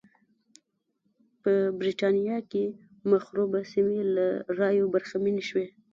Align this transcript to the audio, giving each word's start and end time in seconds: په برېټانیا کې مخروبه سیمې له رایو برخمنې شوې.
په 1.41 1.51
برېټانیا 1.79 2.37
کې 2.51 2.65
مخروبه 3.11 3.59
سیمې 3.73 3.99
له 4.15 4.25
رایو 4.59 4.91
برخمنې 4.93 5.43
شوې. 5.49 5.67